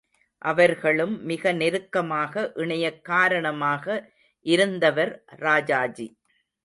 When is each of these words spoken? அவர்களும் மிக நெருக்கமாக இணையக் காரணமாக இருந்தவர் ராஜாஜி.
அவர்களும் 0.41 1.23
மிக 1.23 1.51
நெருக்கமாக 1.51 2.51
இணையக் 2.55 3.03
காரணமாக 3.03 4.11
இருந்தவர் 4.41 5.23
ராஜாஜி. 5.25 6.07